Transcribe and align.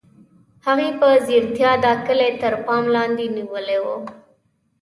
هغې 0.65 0.89
په 0.99 1.07
ځیرتیا 1.25 1.71
دا 1.85 1.93
کلی 2.07 2.31
تر 2.41 2.53
پام 2.65 2.83
لاندې 2.95 3.25
نیولی 3.35 3.79
و 3.83 3.85